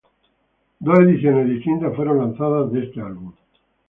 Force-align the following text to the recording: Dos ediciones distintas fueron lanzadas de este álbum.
Dos 0.79 0.97
ediciones 0.99 1.47
distintas 1.47 1.95
fueron 1.95 2.17
lanzadas 2.17 2.71
de 2.71 2.85
este 2.85 3.01
álbum. 3.01 3.33